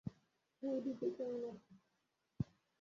হেই, 0.63 0.77
রুটি, 0.85 1.07
কেমন 1.17 1.41
আছো? 1.49 1.73